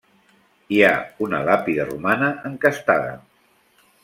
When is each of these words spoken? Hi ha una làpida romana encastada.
Hi 0.75 0.79
ha 0.87 0.93
una 1.27 1.41
làpida 1.49 1.85
romana 1.93 2.31
encastada. 2.51 3.15